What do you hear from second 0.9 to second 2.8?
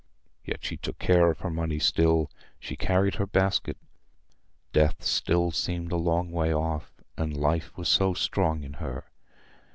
care of her money still; she